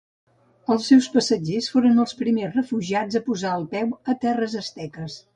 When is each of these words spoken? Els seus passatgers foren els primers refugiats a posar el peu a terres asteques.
Els 0.75 0.85
seus 0.91 1.09
passatgers 1.17 1.67
foren 1.73 2.01
els 2.03 2.15
primers 2.21 2.57
refugiats 2.59 3.19
a 3.19 3.21
posar 3.27 3.51
el 3.57 3.67
peu 3.75 3.91
a 4.15 4.17
terres 4.25 4.57
asteques. 4.63 5.19